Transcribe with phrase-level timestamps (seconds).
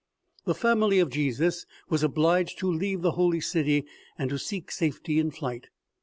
[0.45, 3.85] The family of Jesus was obliged to leave the holy city
[4.17, 5.69] and to seek safety in flight.